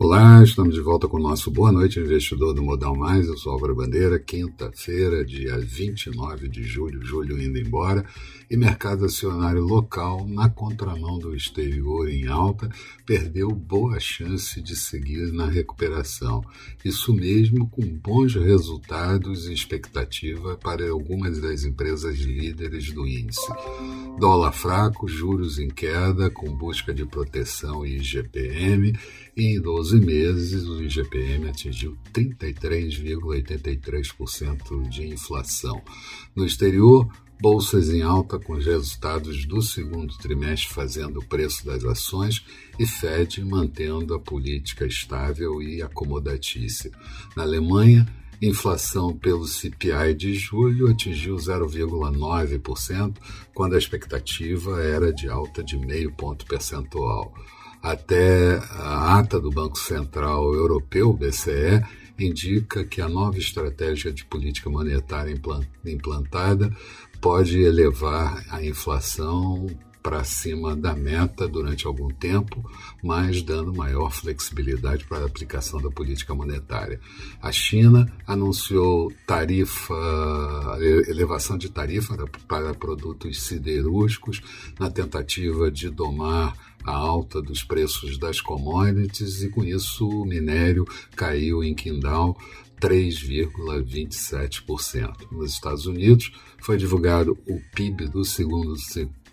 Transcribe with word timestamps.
Olá, 0.00 0.44
estamos 0.44 0.74
de 0.74 0.80
volta 0.80 1.08
com 1.08 1.16
o 1.16 1.20
nosso 1.20 1.50
Boa 1.50 1.72
Noite 1.72 1.98
Investidor 1.98 2.54
do 2.54 2.62
Modal 2.62 2.94
Mais. 2.94 3.26
Eu 3.26 3.36
sou 3.36 3.50
Álvaro 3.50 3.74
Bandeira, 3.74 4.16
quinta-feira, 4.16 5.24
dia 5.24 5.58
29 5.58 6.48
de 6.48 6.62
julho, 6.62 7.04
julho 7.04 7.36
indo 7.42 7.58
embora, 7.58 8.04
e 8.48 8.56
mercado 8.56 9.04
acionário 9.04 9.64
local, 9.64 10.24
na 10.28 10.48
contramão 10.48 11.18
do 11.18 11.34
exterior 11.34 12.08
em 12.08 12.28
alta, 12.28 12.70
perdeu 13.04 13.50
boa 13.50 13.98
chance 13.98 14.62
de 14.62 14.76
seguir 14.76 15.32
na 15.32 15.48
recuperação. 15.48 16.44
Isso 16.84 17.12
mesmo 17.12 17.68
com 17.68 17.82
bons 17.82 18.36
resultados 18.36 19.48
e 19.48 19.52
expectativa 19.52 20.56
para 20.56 20.88
algumas 20.88 21.40
das 21.40 21.64
empresas 21.64 22.18
líderes 22.18 22.92
do 22.92 23.04
índice. 23.04 23.52
Dólar 24.20 24.52
fraco, 24.52 25.08
juros 25.08 25.58
em 25.58 25.68
queda, 25.68 26.30
com 26.30 26.56
busca 26.56 26.94
de 26.94 27.04
proteção 27.04 27.84
e 27.84 27.96
IGPM, 27.96 28.96
e 29.36 29.56
em 29.56 29.60
12 29.60 29.87
meses 29.92 30.66
o 30.66 30.82
IGPM 30.82 31.48
atingiu 31.48 31.96
33,83% 32.12 34.88
de 34.88 35.06
inflação. 35.06 35.80
No 36.34 36.44
exterior, 36.44 37.08
bolsas 37.40 37.88
em 37.88 38.02
alta 38.02 38.38
com 38.38 38.52
os 38.54 38.66
resultados 38.66 39.46
do 39.46 39.62
segundo 39.62 40.18
trimestre 40.18 40.74
fazendo 40.74 41.20
o 41.20 41.24
preço 41.24 41.64
das 41.64 41.84
ações 41.84 42.44
e 42.78 42.86
Fed 42.86 43.42
mantendo 43.44 44.14
a 44.14 44.20
política 44.20 44.86
estável 44.86 45.62
e 45.62 45.80
acomodatícia. 45.80 46.90
Na 47.36 47.44
Alemanha, 47.44 48.06
inflação 48.40 49.16
pelo 49.16 49.46
CPI 49.46 50.14
de 50.16 50.34
julho 50.34 50.88
atingiu 50.88 51.36
0,9%, 51.36 53.16
quando 53.54 53.74
a 53.74 53.78
expectativa 53.78 54.82
era 54.82 55.12
de 55.12 55.28
alta 55.28 55.62
de 55.62 55.76
meio 55.76 56.12
ponto 56.12 56.46
percentual. 56.46 57.32
Até 57.88 58.58
a 58.72 59.18
ata 59.18 59.40
do 59.40 59.50
Banco 59.50 59.78
Central 59.78 60.54
Europeu, 60.54 61.10
BCE, 61.10 61.82
indica 62.18 62.84
que 62.84 63.00
a 63.00 63.08
nova 63.08 63.38
estratégia 63.38 64.12
de 64.12 64.26
política 64.26 64.68
monetária 64.68 65.34
implantada 65.86 66.70
pode 67.18 67.58
elevar 67.58 68.44
a 68.50 68.62
inflação 68.62 69.66
para 70.02 70.24
cima 70.24 70.76
da 70.76 70.94
meta 70.94 71.48
durante 71.48 71.86
algum 71.86 72.08
tempo, 72.08 72.64
mas 73.02 73.42
dando 73.42 73.74
maior 73.74 74.10
flexibilidade 74.10 75.04
para 75.04 75.24
a 75.24 75.26
aplicação 75.26 75.80
da 75.80 75.90
política 75.90 76.34
monetária. 76.34 77.00
A 77.42 77.52
China 77.52 78.10
anunciou 78.26 79.12
tarifa, 79.26 79.94
elevação 81.08 81.58
de 81.58 81.68
tarifa 81.68 82.16
para 82.46 82.74
produtos 82.74 83.42
siderúrgicos 83.42 84.40
na 84.78 84.90
tentativa 84.90 85.70
de 85.70 85.90
domar 85.90 86.54
a 86.84 86.92
alta 86.92 87.42
dos 87.42 87.64
preços 87.64 88.16
das 88.18 88.40
commodities 88.40 89.42
e 89.42 89.48
com 89.48 89.64
isso 89.64 90.08
o 90.08 90.24
minério 90.24 90.86
caiu 91.14 91.62
em 91.62 91.74
quindal 91.74 92.36
3,27%. 92.80 95.30
Nos 95.32 95.52
Estados 95.52 95.86
Unidos 95.86 96.32
foi 96.60 96.76
divulgado 96.76 97.38
o 97.46 97.60
PIB 97.74 98.08
do 98.08 98.24
segundo 98.24 98.76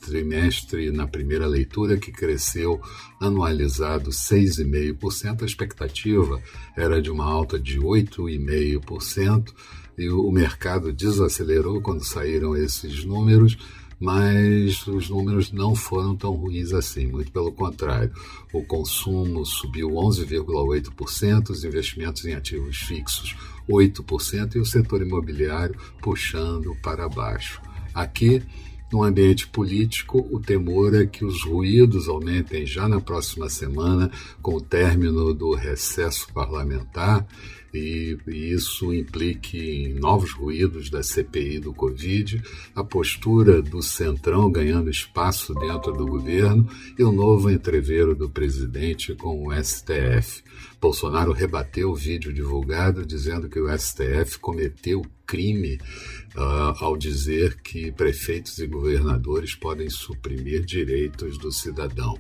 trimestre 0.06 0.92
na 0.92 1.08
primeira 1.08 1.48
leitura, 1.48 1.98
que 1.98 2.12
cresceu 2.12 2.80
anualizado 3.20 4.12
6,5%. 4.12 5.42
A 5.42 5.46
expectativa 5.46 6.42
era 6.78 7.02
de 7.02 7.10
uma 7.10 7.26
alta 7.26 7.60
de 7.60 7.80
8,5%, 7.80 9.54
e 9.98 10.10
o 10.10 10.30
mercado 10.32 10.92
desacelerou 10.92 11.82
quando 11.82 12.04
saíram 12.04 12.56
esses 12.56 13.04
números 13.06 13.58
mas 13.98 14.86
os 14.88 15.10
números 15.10 15.54
não 15.54 15.74
foram 15.74 16.18
tão 16.18 16.34
ruins 16.34 16.74
assim, 16.74 17.08
muito 17.08 17.32
pelo 17.32 17.52
contrário. 17.52 18.12
O 18.52 18.62
consumo 18.62 19.46
subiu 19.46 19.90
11,8%, 19.90 21.50
os 21.50 21.64
investimentos 21.64 22.26
em 22.26 22.34
ativos 22.34 22.78
fixos 22.78 23.36
8% 23.70 24.56
e 24.56 24.60
o 24.60 24.66
setor 24.66 25.02
imobiliário 25.02 25.80
puxando 26.02 26.76
para 26.82 27.10
baixo. 27.10 27.62
Aqui 27.94 28.44
no 28.92 29.04
ambiente 29.04 29.48
político, 29.48 30.28
o 30.32 30.40
temor 30.40 30.96
é 30.96 31.06
que 31.06 31.26
os 31.26 31.44
ruídos 31.44 32.08
aumentem 32.08 32.66
já 32.66 32.88
na 32.88 33.02
próxima 33.02 33.50
semana, 33.50 34.12
com 34.42 34.56
o 34.56 34.62
término 34.62 35.34
do 35.34 35.54
recesso 35.54 36.28
parlamentar, 36.34 37.26
e, 37.76 38.18
isso 38.28 38.94
implique 38.94 39.58
em 39.58 39.94
novos 39.94 40.32
ruídos 40.32 40.90
da 40.90 41.04
CPI 41.04 41.60
do 41.60 41.74
Covid, 41.74 42.42
a 42.74 42.84
postura 42.84 43.62
do 43.62 43.82
Centrão 43.82 44.52
ganhando 44.52 44.90
espaço 44.90 45.54
dentro 45.54 45.92
do 45.92 46.06
governo 46.06 46.68
e 46.98 47.04
o 47.04 47.12
novo 47.12 47.50
entreveiro 47.52 48.16
do 48.16 48.30
presidente 48.30 49.14
com 49.16 49.48
o 49.48 49.54
STF. 49.64 50.44
Bolsonaro 50.80 51.32
rebateu 51.32 51.92
o 51.92 51.96
vídeo 51.96 52.34
divulgado 52.34 53.06
dizendo 53.06 53.50
que 53.50 53.60
o 53.60 53.68
STF 53.78 54.40
cometeu 54.40 55.02
crime 55.26 55.80
uh, 56.36 56.84
ao 56.84 56.96
dizer 56.96 57.60
que 57.62 57.92
prefeitos 57.92 58.60
e 58.60 58.68
governadores 58.68 59.56
podem 59.56 59.90
suprimir 59.90 60.64
direitos 60.64 61.38
do 61.38 61.52
cidadão. 61.52 62.18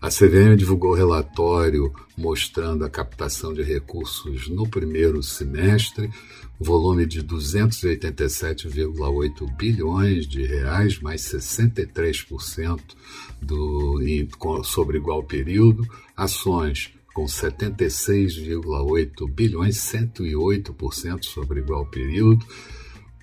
A 0.00 0.08
CVM 0.08 0.56
divulgou 0.56 0.94
relatório 0.94 1.92
mostrando 2.16 2.86
a 2.86 2.90
captação 2.90 3.52
de 3.52 3.62
recursos 3.62 4.48
no 4.48 4.66
primeiro 4.66 5.22
semestre, 5.22 6.10
volume 6.58 7.04
de 7.04 7.22
287,8 7.22 9.56
bilhões 9.56 10.26
de 10.26 10.42
reais, 10.42 10.98
mais 11.00 11.20
63% 11.20 12.80
do, 13.42 14.00
sobre 14.64 14.96
igual 14.96 15.22
período, 15.22 15.86
ações 16.16 16.94
com 17.12 17.26
76,8 17.26 19.30
bilhões, 19.30 19.76
108% 19.76 21.24
sobre 21.24 21.60
igual 21.60 21.84
período. 21.84 22.46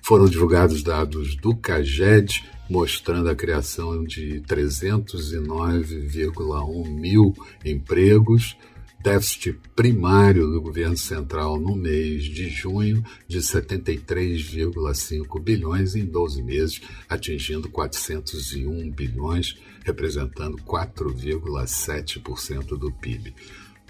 Foram 0.00 0.26
divulgados 0.26 0.84
dados 0.84 1.34
do 1.34 1.56
CAGED, 1.56 2.44
mostrando 2.68 3.30
a 3.30 3.34
criação 3.34 4.04
de 4.04 4.42
309,1 4.46 6.88
mil 6.88 7.34
empregos, 7.64 8.54
déficit 9.00 9.56
primário 9.76 10.48
do 10.48 10.60
governo 10.60 10.96
central 10.96 11.56
no 11.58 11.76
mês 11.76 12.24
de 12.24 12.48
junho 12.48 13.04
de 13.26 13.38
73,5 13.38 15.40
bilhões 15.40 15.94
em 15.94 16.04
12 16.04 16.42
meses, 16.42 16.82
atingindo 17.08 17.70
401 17.70 18.90
bilhões, 18.90 19.56
representando 19.84 20.58
4,7% 20.58 22.76
do 22.76 22.92
PIB. 22.92 23.32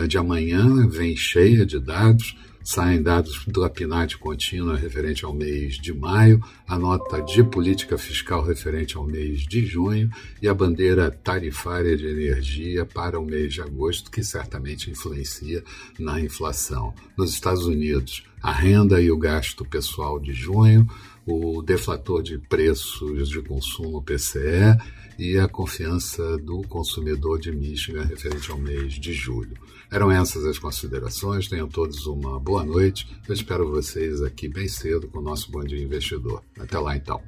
de 0.07 0.17
amanhã 0.17 0.87
vem 0.87 1.15
cheia 1.15 1.65
de 1.65 1.79
dados 1.79 2.35
saem 2.67 3.01
dados 3.01 3.45
do 3.47 3.67
PNAD 3.69 4.17
contínua 4.17 4.75
referente 4.75 5.23
ao 5.23 5.33
mês 5.33 5.75
de 5.75 5.93
maio, 5.93 6.43
a 6.67 6.77
nota 6.77 7.21
de 7.21 7.41
política 7.41 7.97
fiscal 7.97 8.43
referente 8.43 8.97
ao 8.97 9.05
mês 9.05 9.43
de 9.43 9.65
junho 9.65 10.09
e 10.41 10.49
a 10.49 10.53
bandeira 10.53 11.09
tarifária 11.09 11.95
de 11.95 12.05
energia 12.05 12.85
para 12.85 13.17
o 13.17 13.23
mês 13.23 13.53
de 13.53 13.61
agosto, 13.61 14.11
que 14.11 14.21
certamente 14.21 14.91
influencia 14.91 15.63
na 15.97 16.19
inflação. 16.19 16.93
Nos 17.15 17.31
Estados 17.31 17.65
Unidos, 17.65 18.25
a 18.43 18.51
renda 18.51 19.01
e 19.01 19.09
o 19.09 19.17
gasto 19.17 19.63
pessoal 19.63 20.19
de 20.19 20.33
junho, 20.33 20.85
o 21.27 21.61
deflator 21.61 22.23
de 22.23 22.37
preços 22.37 23.27
de 23.27 23.41
consumo 23.41 24.01
PCE 24.01 24.77
e 25.19 25.37
a 25.37 25.47
confiança 25.47 26.37
do 26.37 26.61
consumidor 26.63 27.37
de 27.37 27.51
Michigan 27.51 28.03
referente 28.03 28.49
ao 28.49 28.57
mês 28.57 28.93
de 28.93 29.11
julho. 29.11 29.57
Eram 29.91 30.09
essas 30.09 30.45
as 30.45 30.57
considerações. 30.57 31.49
Tenham 31.49 31.67
todos 31.67 32.05
uma 32.07 32.39
boa 32.39 32.63
noite. 32.63 33.07
Eu 33.27 33.33
espero 33.33 33.69
vocês 33.69 34.21
aqui 34.21 34.47
bem 34.47 34.69
cedo 34.69 35.07
com 35.09 35.19
o 35.19 35.21
nosso 35.21 35.51
Bom 35.51 35.63
Dia 35.63 35.83
Investidor. 35.83 36.41
Até 36.57 36.79
lá 36.79 36.95
então. 36.95 37.21